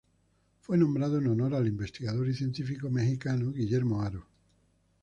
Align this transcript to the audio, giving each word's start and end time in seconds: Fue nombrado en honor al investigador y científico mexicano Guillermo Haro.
Fue 0.61 0.79
nombrado 0.79 1.19
en 1.19 1.27
honor 1.27 1.53
al 1.53 1.67
investigador 1.67 2.27
y 2.27 2.33
científico 2.33 2.89
mexicano 2.89 3.51
Guillermo 3.51 4.01
Haro. 4.01 4.25